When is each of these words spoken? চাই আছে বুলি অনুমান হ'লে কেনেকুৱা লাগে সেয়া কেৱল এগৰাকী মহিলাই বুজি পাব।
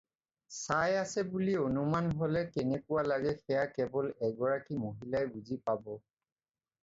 চাই 0.63 0.91
আছে 1.03 1.23
বুলি 1.33 1.53
অনুমান 1.65 2.07
হ'লে 2.21 2.41
কেনেকুৱা 2.55 3.03
লাগে 3.11 3.33
সেয়া 3.41 3.65
কেৱল 3.75 4.09
এগৰাকী 4.29 4.79
মহিলাই 4.87 5.29
বুজি 5.35 5.59
পাব। 5.69 5.85